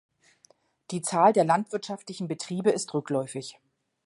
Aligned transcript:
Die 0.89 1.03
Zahl 1.03 1.31
der 1.31 1.43
landwirtschaftlichen 1.45 2.27
Betriebe 2.27 2.71
ist 2.71 2.91
rückläufig. 2.95 3.59